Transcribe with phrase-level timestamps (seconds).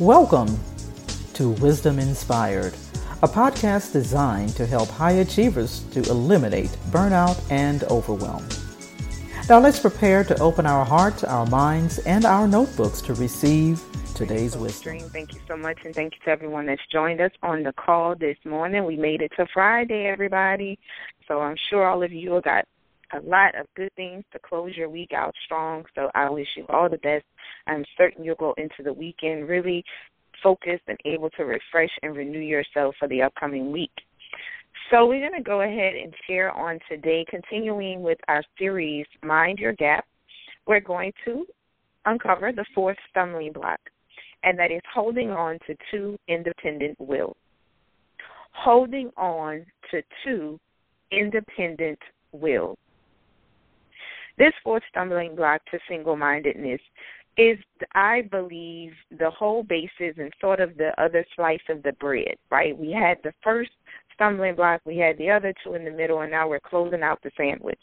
[0.00, 0.58] Welcome
[1.34, 2.72] to Wisdom Inspired,
[3.22, 8.48] a podcast designed to help high achievers to eliminate burnout and overwhelm.
[9.50, 13.82] Now let's prepare to open our hearts, our minds, and our notebooks to receive
[14.14, 15.00] today's wisdom.
[15.00, 18.14] Thank you so much, and thank you to everyone that's joined us on the call
[18.14, 18.86] this morning.
[18.86, 20.78] We made it to Friday, everybody.
[21.28, 22.64] So I'm sure all of you have got
[23.12, 25.84] a lot of good things to close your week out strong.
[25.94, 27.26] So I wish you all the best.
[27.70, 29.84] I'm certain you'll go into the weekend really
[30.42, 33.92] focused and able to refresh and renew yourself for the upcoming week.
[34.90, 39.58] So we're going to go ahead and share on today, continuing with our series, Mind
[39.58, 40.04] Your Gap.
[40.66, 41.46] We're going to
[42.06, 43.78] uncover the fourth stumbling block,
[44.42, 47.36] and that is holding on to two independent wills.
[48.52, 50.58] Holding on to two
[51.12, 51.98] independent
[52.32, 52.78] wills.
[54.38, 56.80] This fourth stumbling block to single mindedness
[57.40, 57.58] is,
[57.94, 62.76] I believe, the whole basis and sort of the other slice of the bread, right?
[62.76, 63.70] We had the first
[64.14, 67.18] stumbling block, we had the other two in the middle, and now we're closing out
[67.22, 67.80] the sandwich.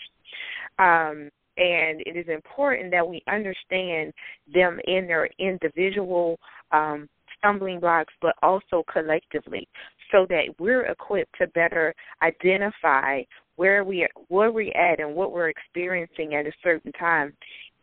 [0.78, 4.14] Um, and it is important that we understand
[4.54, 6.38] them in their individual
[6.72, 9.68] um, stumbling blocks, but also collectively,
[10.12, 13.24] so that we're equipped to better identify
[13.56, 17.34] where we are, where we're at and what we're experiencing at a certain time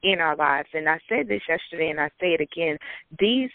[0.04, 0.68] in our lives.
[0.74, 2.76] And I said this yesterday, and I say it again.
[3.18, 3.50] These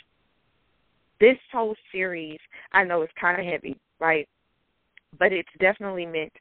[1.21, 2.39] this whole series,
[2.71, 4.27] I know it's kind of heavy, right?
[5.17, 6.31] But it's definitely meant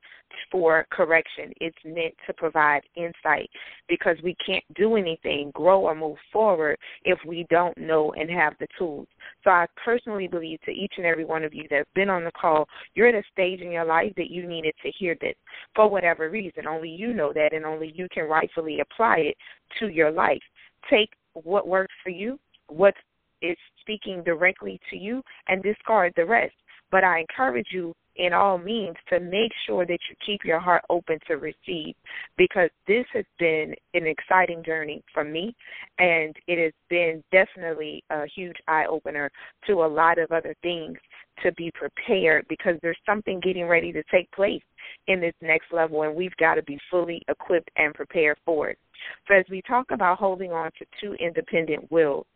[0.50, 1.52] for correction.
[1.60, 3.48] It's meant to provide insight
[3.88, 8.54] because we can't do anything, grow or move forward if we don't know and have
[8.60, 9.08] the tools.
[9.44, 12.32] So I personally believe to each and every one of you that's been on the
[12.32, 15.36] call, you're at a stage in your life that you needed to hear this
[15.74, 16.66] for whatever reason.
[16.66, 19.36] Only you know that and only you can rightfully apply it
[19.80, 20.42] to your life.
[20.90, 22.38] Take what works for you,
[22.68, 22.94] what
[23.40, 26.54] is speaking directly to you, and discard the rest.
[26.90, 30.82] But I encourage you in all means to make sure that you keep your heart
[30.90, 31.94] open to receive
[32.36, 35.54] because this has been an exciting journey for me
[35.98, 39.30] and it has been definitely a huge eye opener
[39.66, 40.98] to a lot of other things
[41.42, 44.62] to be prepared because there's something getting ready to take place
[45.06, 48.78] in this next level and we've got to be fully equipped and prepared for it.
[49.28, 52.26] So as we talk about holding on to two independent wills,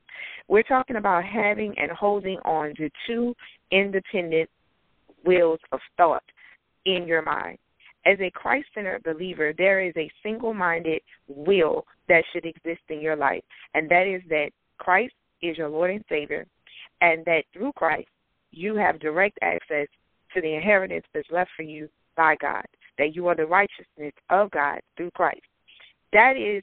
[0.49, 3.35] we're talking about having and holding on to two
[3.71, 4.49] independent
[5.25, 6.25] wheels of thought
[6.85, 7.59] in your mind.
[8.05, 13.01] As a Christ centered believer, there is a single minded will that should exist in
[13.01, 16.47] your life, and that is that Christ is your Lord and Savior,
[17.01, 18.09] and that through Christ
[18.51, 19.87] you have direct access
[20.35, 22.65] to the inheritance that's left for you by God,
[22.99, 25.43] that you are the righteousness of God through Christ.
[26.13, 26.63] That is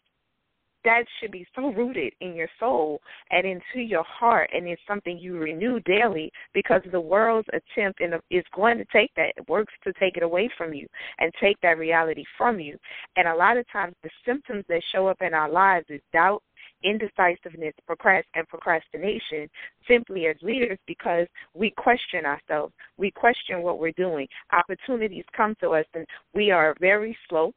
[0.84, 3.02] that should be so rooted in your soul
[3.32, 8.14] and into your heart and it's something you renew daily because the world's attempt in
[8.30, 10.88] is going to take that it works to take it away from you
[11.20, 12.78] and take that reality from you.
[13.16, 16.44] And a lot of times the symptoms that show up in our lives is doubt
[16.84, 19.50] indecisiveness procrast- and procrastination
[19.88, 22.74] simply as leaders because we question ourselves.
[22.98, 24.28] We question what we're doing.
[24.54, 27.54] Opportunities come to us and we are very slow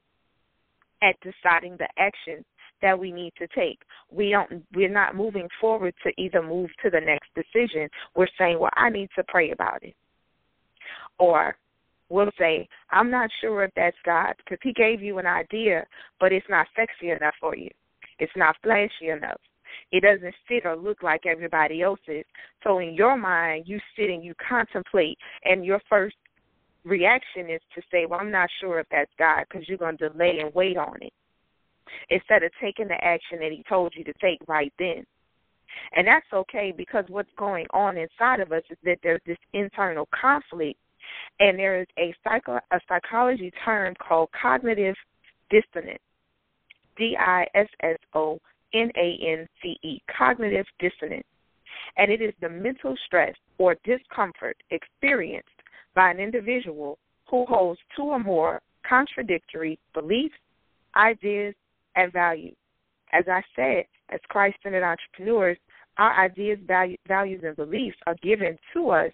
[1.02, 2.44] at deciding the action
[2.82, 3.80] that we need to take.
[4.10, 7.88] We don't we're not moving forward to either move to the next decision.
[8.14, 9.94] We're saying, Well, I need to pray about it.
[11.18, 11.56] Or
[12.08, 15.84] we'll say, I'm not sure if that's God because He gave you an idea,
[16.20, 17.70] but it's not sexy enough for you.
[18.18, 19.40] It's not flashy enough.
[19.90, 22.24] It doesn't fit or look like everybody else's.
[22.62, 26.16] So in your mind, you sit and you contemplate, and your first
[26.84, 30.08] reaction is to say, Well, I'm not sure if that's God because you're going to
[30.10, 31.12] delay and wait on it
[32.10, 35.04] instead of taking the action that he told you to take right then.
[35.96, 40.08] And that's okay because what's going on inside of us is that there's this internal
[40.18, 40.78] conflict
[41.40, 44.96] and there is a psycho a psychology term called cognitive
[45.50, 46.02] dissonance.
[46.96, 48.38] D I S S O
[48.74, 51.26] N A N C E, cognitive dissonance.
[51.96, 55.48] And it is the mental stress or discomfort experienced
[55.94, 56.98] by an individual
[57.28, 60.34] who holds two or more contradictory beliefs,
[60.96, 61.54] ideas,
[61.96, 62.54] and value.
[63.12, 65.58] As I said, as Christ centered entrepreneurs,
[65.98, 69.12] our ideas, value, values, and beliefs are given to us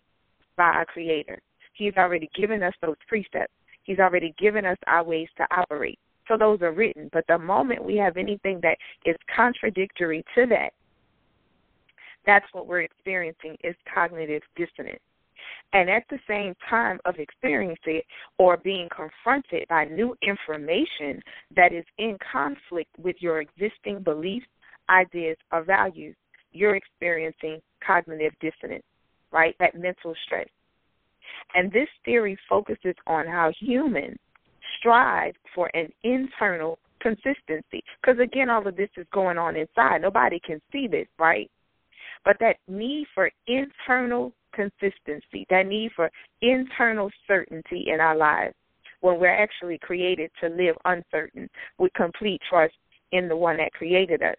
[0.57, 1.41] by our Creator.
[1.75, 3.53] He's already given us those precepts.
[3.83, 5.99] He's already given us our ways to operate.
[6.29, 7.09] So those are written.
[7.13, 10.71] But the moment we have anything that is contradictory to that,
[12.27, 15.01] that's what we're experiencing is cognitive dissonance.
[15.73, 18.05] And at the same time of experiencing it
[18.39, 21.21] or being confronted by new information
[21.55, 24.47] that is in conflict with your existing beliefs,
[24.89, 26.17] ideas, or values,
[26.53, 28.85] you're experiencing cognitive dissonance,
[29.31, 29.55] right?
[29.59, 30.49] That mental stress.
[31.55, 34.19] And this theory focuses on how humans
[34.79, 37.83] strive for an internal consistency.
[38.01, 40.03] Because again, all of this is going on inside.
[40.03, 41.51] Nobody can see this, right?
[42.25, 46.11] But that need for internal consistency, that need for
[46.43, 48.55] internal certainty in our lives
[49.01, 52.75] when we're actually created to live uncertain with complete trust
[53.13, 54.37] in the one that created us.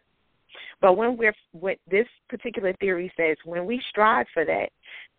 [0.81, 4.69] But when we're what this particular theory says, when we strive for that,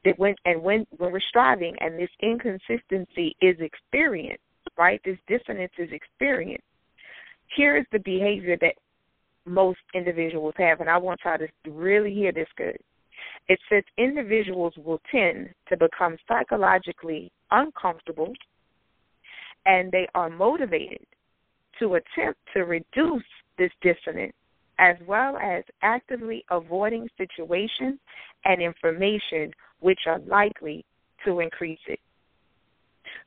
[0.05, 4.43] that when and when when we're striving and this inconsistency is experienced,
[4.77, 5.01] right?
[5.05, 6.65] This dissonance is experienced.
[7.57, 8.75] Here is the behavior that
[9.47, 12.79] most individuals have, and I want y'all to really hear this good.
[13.51, 18.33] It says individuals will tend to become psychologically uncomfortable
[19.67, 21.05] and they are motivated
[21.81, 23.25] to attempt to reduce
[23.59, 24.35] this dissonance
[24.79, 27.99] as well as actively avoiding situations
[28.45, 29.51] and information
[29.81, 30.85] which are likely
[31.25, 31.99] to increase it.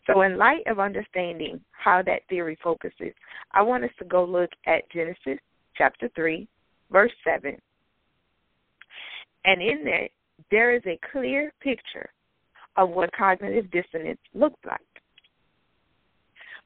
[0.08, 3.14] So, in light of understanding how that theory focuses,
[3.52, 5.40] I want us to go look at Genesis
[5.76, 6.48] chapter 3,
[6.92, 7.58] verse 7.
[9.46, 10.10] And in that,
[10.52, 12.10] there is a clear picture
[12.78, 14.80] of what cognitive dissonance looks like.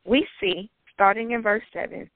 [0.05, 2.09] We see, starting in verse 7,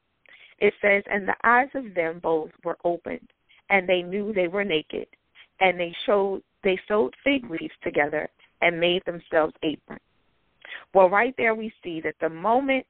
[0.60, 3.28] it says, And the eyes of them both were opened,
[3.70, 5.08] and they knew they were naked,
[5.60, 8.30] and they showed they sewed fig leaves together
[8.62, 10.02] and made themselves aprons.
[10.94, 12.86] Well, right there we see that the moment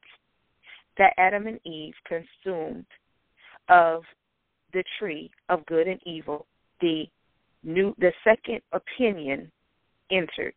[0.97, 2.85] that Adam and Eve consumed
[3.69, 4.03] of
[4.73, 6.45] the tree of good and evil,
[6.81, 7.05] the
[7.63, 9.51] new the second opinion
[10.11, 10.53] entered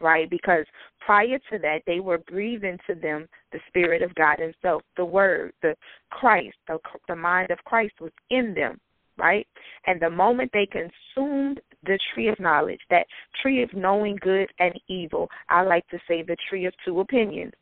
[0.00, 0.28] right?
[0.28, 0.64] Because
[1.00, 5.52] prior to that, they were breathing to them the Spirit of God Himself, the Word,
[5.62, 5.74] the
[6.10, 6.78] Christ, the,
[7.08, 8.80] the mind of Christ was in them,
[9.16, 9.46] right?
[9.86, 13.06] And the moment they consumed the tree of knowledge, that
[13.40, 17.52] tree of knowing good and evil, I like to say the tree of two opinions,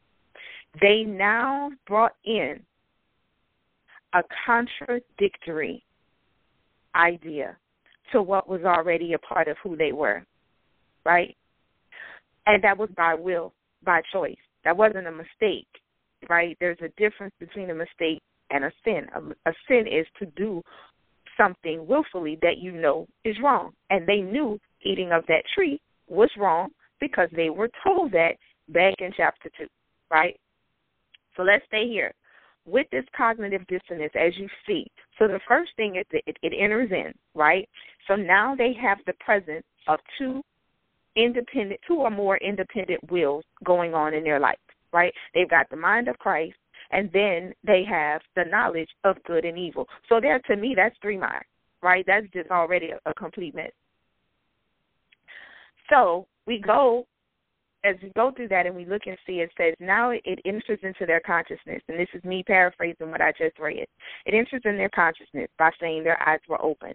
[0.80, 2.60] they now brought in
[4.14, 5.84] a contradictory
[6.94, 7.56] idea
[8.12, 10.24] to what was already a part of who they were,
[11.04, 11.36] right?
[12.46, 13.52] and that was by will,
[13.84, 14.36] by choice.
[14.64, 15.68] That wasn't a mistake,
[16.28, 16.56] right?
[16.60, 18.20] There's a difference between a mistake
[18.50, 19.06] and a sin.
[19.14, 20.62] A, a sin is to do
[21.36, 26.30] something willfully that you know is wrong, and they knew eating of that tree was
[26.38, 26.70] wrong
[27.00, 28.32] because they were told that
[28.68, 29.66] back in chapter two,
[30.10, 30.38] right?
[31.36, 32.12] So let's stay here
[32.64, 34.86] with this cognitive dissonance as you see.
[35.18, 37.68] So the first thing is it, it enters in, right?
[38.08, 40.42] So now they have the presence of two
[41.16, 44.58] independent, two or more independent wills going on in their life,
[44.92, 45.12] right?
[45.34, 46.56] They've got the mind of Christ,
[46.90, 49.86] and then they have the knowledge of good and evil.
[50.08, 51.46] So there, to me, that's three minds,
[51.82, 52.04] right?
[52.06, 53.72] That's just already a, a complete mess.
[55.90, 57.06] So we go
[57.84, 60.78] as we go through that and we look and see, it says now it enters
[60.82, 63.86] into their consciousness, and this is me paraphrasing what I just read.
[64.24, 66.94] It enters in their consciousness by saying their eyes were open,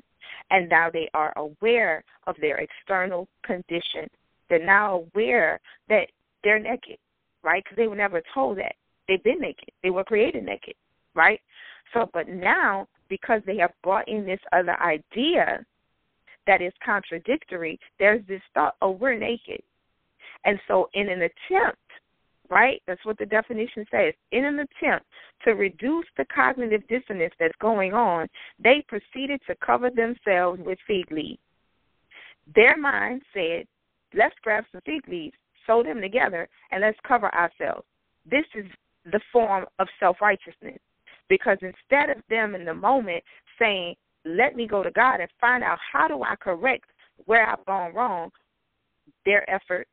[0.50, 4.08] and now they are aware of their external condition.
[4.50, 6.08] They're now aware that
[6.44, 6.98] they're naked,
[7.44, 7.64] right?
[7.64, 8.76] Because they were never told that.
[9.08, 9.70] They've been naked.
[9.84, 10.76] They were created naked,
[11.16, 11.42] right?
[11.94, 15.66] So, but now, because they have brought in this other idea
[16.46, 19.62] that is contradictory, there's this thought, oh, we're naked
[20.46, 21.80] and so, in an attempt,
[22.50, 25.06] right, that's what the definition says, in an attempt
[25.44, 28.28] to reduce the cognitive dissonance that's going on,
[28.64, 31.40] they proceeded to cover themselves with fig leaves.
[32.56, 33.66] Their mind said,
[34.14, 37.86] let's grab some fig leaves, sew them together, and let's cover ourselves.
[38.30, 38.66] This is
[39.12, 40.80] the form of self righteousness.
[41.30, 43.24] Because instead of them in the moment
[43.60, 46.86] saying, let me go to God and find out how do I correct
[47.26, 48.30] where I've gone wrong,
[49.26, 49.88] their effort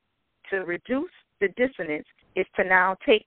[0.50, 1.10] to reduce
[1.40, 3.26] the dissonance is to now take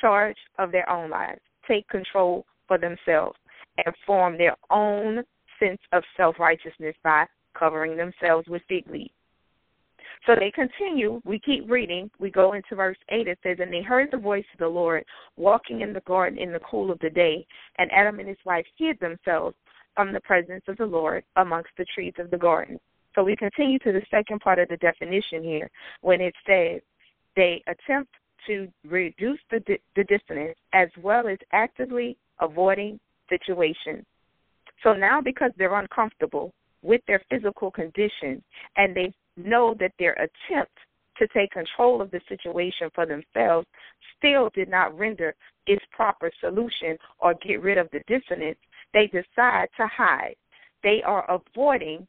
[0.00, 3.38] charge of their own lives, take control for themselves,
[3.84, 5.22] and form their own
[5.60, 7.26] sense of self righteousness by
[7.58, 9.10] covering themselves with fig leaves.
[10.26, 11.20] So they continue.
[11.24, 12.10] We keep reading.
[12.18, 13.28] We go into verse 8.
[13.28, 15.04] It says, And they heard the voice of the Lord
[15.36, 17.46] walking in the garden in the cool of the day,
[17.78, 19.54] and Adam and his wife hid themselves
[19.94, 22.80] from the presence of the Lord amongst the trees of the garden.
[23.14, 26.80] So we continue to the second part of the definition here when it says
[27.36, 28.12] they attempt
[28.46, 29.62] to reduce the,
[29.96, 34.04] the dissonance as well as actively avoiding situations.
[34.82, 36.52] So now, because they're uncomfortable
[36.82, 38.42] with their physical condition
[38.76, 40.72] and they know that their attempt
[41.16, 43.66] to take control of the situation for themselves
[44.18, 45.34] still did not render
[45.66, 48.58] its proper solution or get rid of the dissonance,
[48.92, 50.34] they decide to hide
[50.84, 52.06] they are avoiding,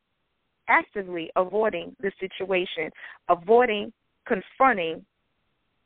[0.67, 2.89] actively avoiding the situation,
[3.29, 3.91] avoiding
[4.25, 5.05] confronting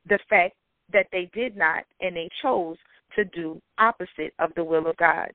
[0.07, 0.55] the fact
[0.91, 2.77] that they did not and they chose
[3.15, 5.31] to do opposite of the will of God.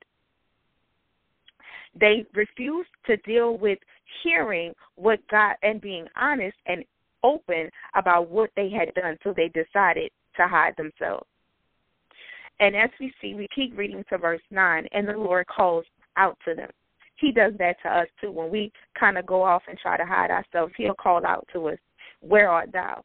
[1.99, 3.79] They refused to deal with
[4.23, 6.85] hearing what God and being honest and
[7.23, 11.27] open about what they had done, so they decided to hide themselves.
[12.61, 15.85] And as we see, we keep reading to verse 9, and the Lord calls
[16.17, 16.71] out to them.
[17.17, 18.31] He does that to us too.
[18.31, 21.69] When we kind of go off and try to hide ourselves, He'll call out to
[21.69, 21.79] us,
[22.21, 23.05] Where art thou?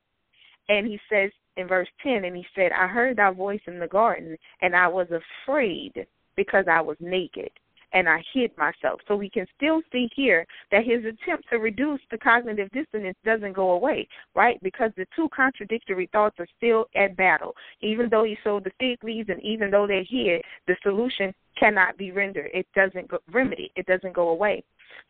[0.68, 3.88] And He says in verse 10, and He said, I heard thy voice in the
[3.88, 7.52] garden, and I was afraid because I was naked
[7.94, 9.00] and I hid myself.
[9.08, 13.54] So we can still see here that his attempt to reduce the cognitive dissonance doesn't
[13.54, 14.62] go away, right?
[14.62, 17.56] Because the two contradictory thoughts are still at battle.
[17.82, 21.98] Even though he sewed the fig leaves and even though they're here, the solution cannot
[21.98, 22.50] be rendered.
[22.54, 23.72] It doesn't go, remedy.
[23.76, 24.64] It doesn't go away.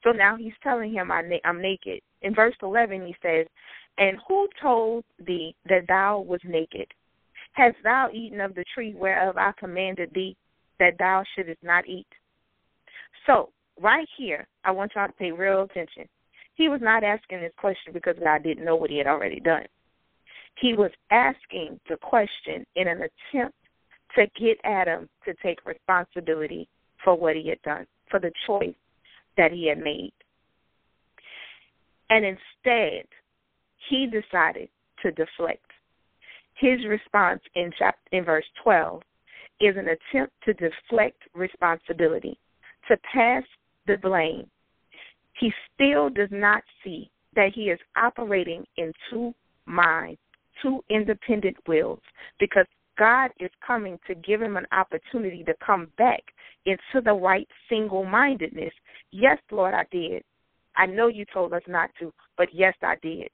[0.03, 2.01] So now he's telling him, I'm naked.
[2.21, 3.45] In verse 11, he says,
[3.97, 6.87] And who told thee that thou was naked?
[7.53, 10.37] Hast thou eaten of the tree whereof I commanded thee
[10.79, 12.07] that thou shouldest not eat?
[13.25, 13.49] So,
[13.79, 16.07] right here, I want y'all to pay real attention.
[16.55, 19.65] He was not asking this question because God didn't know what he had already done.
[20.59, 23.55] He was asking the question in an attempt
[24.15, 26.67] to get Adam to take responsibility
[27.03, 28.75] for what he had done, for the choice
[29.37, 30.11] that he had made.
[32.09, 33.05] And instead,
[33.89, 34.69] he decided
[35.01, 35.63] to deflect.
[36.55, 39.01] His response in chapter in verse 12
[39.61, 42.37] is an attempt to deflect responsibility
[42.89, 43.43] to pass
[43.87, 44.49] the blame,
[45.39, 49.33] he still does not see that he is operating in two
[49.65, 50.19] minds,
[50.61, 52.01] two independent wills,
[52.39, 52.65] because
[52.97, 56.21] God is coming to give him an opportunity to come back
[56.65, 58.73] into the right single mindedness.
[59.11, 60.23] Yes, Lord, I did.
[60.75, 63.29] I know you told us not to, but yes, I did.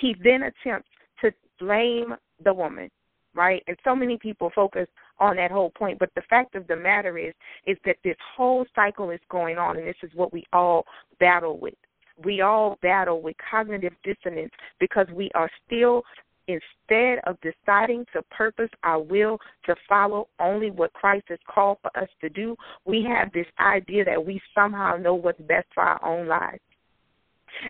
[0.00, 0.88] He then attempts
[1.20, 2.14] to blame
[2.44, 2.90] the woman
[3.34, 3.62] right?
[3.66, 4.86] And so many people focus
[5.18, 7.34] on that whole point, but the fact of the matter is
[7.66, 10.84] is that this whole cycle is going on and this is what we all
[11.20, 11.74] battle with.
[12.22, 16.02] We all battle with cognitive dissonance because we are still
[16.48, 21.96] instead of deciding to purpose our will to follow only what Christ has called for
[21.96, 26.04] us to do, we have this idea that we somehow know what's best for our
[26.04, 26.60] own lives.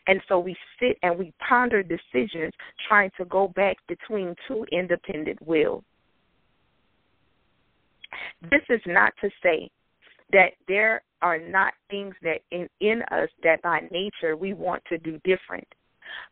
[0.06, 2.52] And so we sit and we ponder decisions
[2.88, 5.84] trying to go back between two independent wills.
[8.42, 9.70] This is not to say
[10.32, 14.98] that there are not things that in, in us that by nature we want to
[14.98, 15.66] do different.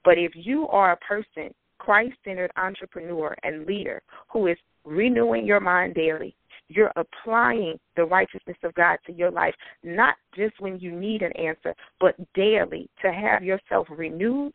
[0.05, 5.61] But if you are a person, Christ centered entrepreneur and leader, who is renewing your
[5.61, 6.35] mind daily,
[6.71, 11.33] you're applying the righteousness of God to your life, not just when you need an
[11.33, 14.55] answer, but daily to have yourself renewed.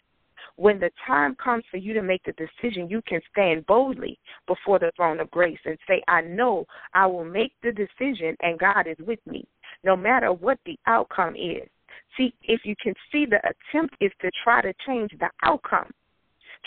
[0.57, 4.17] When the time comes for you to make the decision, you can stand boldly
[4.47, 8.59] before the throne of grace and say, I know I will make the decision and
[8.59, 9.45] God is with me,
[9.83, 11.67] no matter what the outcome is.
[12.15, 15.91] See, if you can see the attempt is to try to change the outcome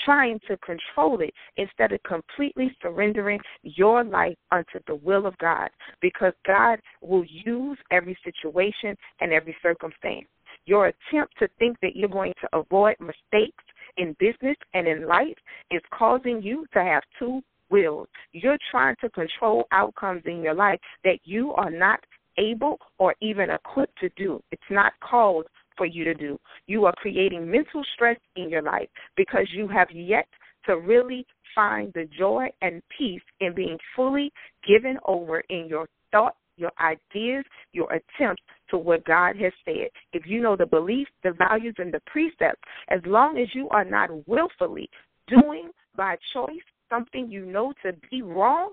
[0.04, 5.70] trying to control it instead of completely surrendering your life unto the will of God
[6.00, 10.26] because God will use every situation and every circumstance.
[10.66, 13.64] Your attempt to think that you're going to avoid mistakes
[13.96, 15.36] in business and in life
[15.70, 17.40] is causing you to have two
[17.70, 18.08] wills.
[18.32, 22.00] You're trying to control outcomes in your life that you are not
[22.38, 24.42] able or even equipped to do.
[24.52, 25.46] It's not called
[25.78, 26.38] for you to do.
[26.66, 30.26] You are creating mental stress in your life because you have yet
[30.66, 34.30] to really find the joy and peace in being fully
[34.66, 39.88] given over in your thoughts, your ideas, your attempts to what God has said.
[40.12, 43.84] If you know the beliefs, the values, and the precepts, as long as you are
[43.84, 44.90] not willfully
[45.28, 48.72] doing by choice something you know to be wrong,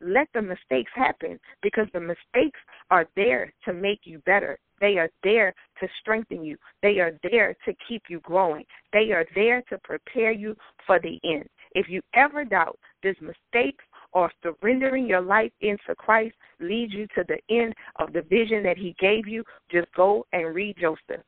[0.00, 2.58] let the mistakes happen because the mistakes
[2.90, 4.58] are there to make you better.
[4.82, 6.58] They are there to strengthen you.
[6.82, 8.64] They are there to keep you growing.
[8.92, 11.48] They are there to prepare you for the end.
[11.76, 17.24] If you ever doubt does mistakes or surrendering your life into Christ lead you to
[17.28, 21.24] the end of the vision that He gave you, just go and read Joseph.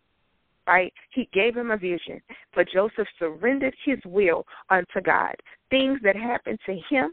[0.66, 0.92] Right?
[1.10, 2.20] He gave him a vision,
[2.56, 5.34] but Joseph surrendered his will unto God.
[5.70, 7.12] Things that happened to him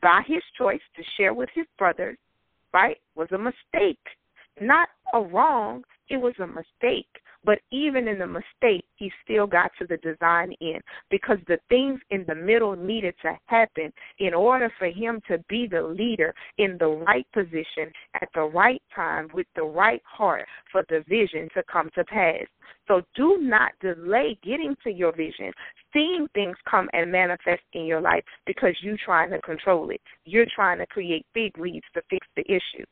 [0.00, 2.16] by his choice to share with his brothers,
[2.72, 3.98] right, was a mistake
[4.60, 7.08] not a wrong, it was a mistake.
[7.44, 10.80] But even in the mistake, he still got to the design end
[11.10, 15.66] because the things in the middle needed to happen in order for him to be
[15.66, 20.84] the leader in the right position at the right time with the right heart for
[20.88, 22.46] the vision to come to pass.
[22.86, 25.52] So do not delay getting to your vision,
[25.92, 30.00] seeing things come and manifest in your life because you're trying to control it.
[30.24, 32.84] You're trying to create big leaves to fix the issue.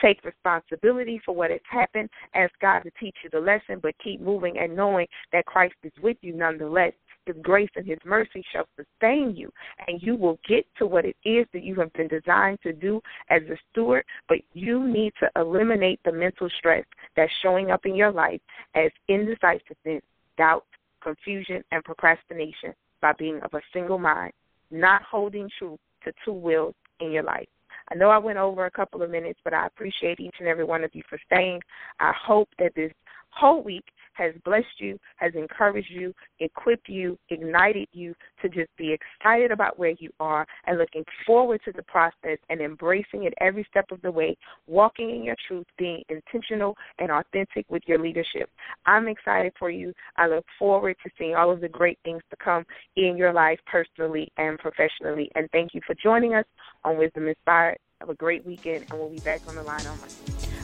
[0.00, 2.08] Take responsibility for what has happened.
[2.34, 5.92] Ask God to teach you the lesson, but keep moving and knowing that Christ is
[6.02, 6.92] with you nonetheless.
[7.26, 9.52] His grace and His mercy shall sustain you,
[9.86, 13.00] and you will get to what it is that you have been designed to do
[13.28, 14.04] as a steward.
[14.28, 16.84] But you need to eliminate the mental stress
[17.16, 18.40] that's showing up in your life
[18.74, 20.02] as indecisiveness,
[20.38, 20.64] doubt,
[21.02, 24.32] confusion, and procrastination by being of a single mind,
[24.70, 27.48] not holding true to two wills in your life.
[27.90, 30.64] I know I went over a couple of minutes, but I appreciate each and every
[30.64, 31.60] one of you for staying.
[31.98, 32.92] I hope that this
[33.30, 38.92] whole week has blessed you, has encouraged you, equipped you, ignited you to just be
[38.92, 43.66] excited about where you are and looking forward to the process and embracing it every
[43.70, 44.36] step of the way,
[44.66, 48.50] walking in your truth, being intentional and authentic with your leadership.
[48.86, 49.92] I'm excited for you.
[50.16, 52.64] I look forward to seeing all of the great things to come
[52.96, 55.30] in your life personally and professionally.
[55.34, 56.44] And thank you for joining us
[56.84, 57.78] on Wisdom Inspired.
[58.00, 60.29] Have a great weekend, and we'll be back on the line on Monday.